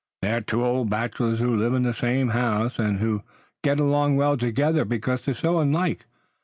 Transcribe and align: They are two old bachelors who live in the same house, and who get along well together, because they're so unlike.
They 0.23 0.33
are 0.33 0.41
two 0.41 0.65
old 0.65 0.89
bachelors 0.89 1.37
who 1.37 1.55
live 1.55 1.75
in 1.75 1.83
the 1.83 1.93
same 1.93 2.29
house, 2.29 2.79
and 2.79 2.97
who 2.97 3.21
get 3.63 3.79
along 3.79 4.15
well 4.15 4.35
together, 4.35 4.83
because 4.83 5.21
they're 5.21 5.35
so 5.35 5.59
unlike. 5.59 6.07